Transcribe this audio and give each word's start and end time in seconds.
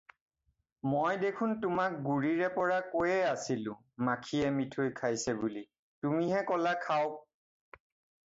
"মই 0.91 1.17
দেখোন 1.23 1.51
তোমাক 1.65 1.97
গুৰিৰেপৰা 2.05 2.79
কৈয়েই 2.93 3.27
আছিলোঁ 3.33 3.75
মাখিয়ে 4.07 4.51
মিঠৈ 4.55 4.89
খাইছে 5.01 5.35
বুলি, 5.43 5.63
তুমিহে 6.07 6.41
ক’লা 6.53 6.73
খাওঁক।" 6.87 7.79